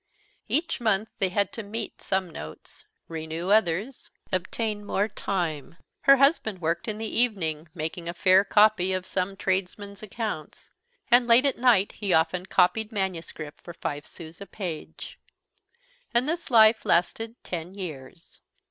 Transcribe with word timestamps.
Each 0.47 0.81
month 0.81 1.09
they 1.19 1.29
had 1.29 1.53
to 1.53 1.61
meet 1.61 2.01
some 2.01 2.27
notes, 2.31 2.85
renew 3.07 3.51
others, 3.51 4.09
obtain 4.31 4.83
more 4.83 5.07
time. 5.07 5.77
Her 5.99 6.15
husband 6.17 6.59
worked 6.59 6.87
in 6.87 6.97
the 6.97 7.05
evening 7.05 7.67
making 7.75 8.09
a 8.09 8.15
fair 8.15 8.43
copy 8.43 8.93
of 8.93 9.05
some 9.05 9.37
tradesman's 9.37 10.01
accounts, 10.01 10.71
and 11.11 11.27
late 11.27 11.45
at 11.45 11.59
night 11.59 11.91
he 11.91 12.13
often 12.13 12.47
copied 12.47 12.91
manuscript 12.91 13.61
for 13.63 13.75
five 13.75 14.07
sous 14.07 14.41
a 14.41 14.47
page. 14.47 15.19
And 16.15 16.27
this 16.27 16.49
life 16.49 16.83
lasted 16.83 17.35
ten 17.43 17.75
years. 17.75 18.39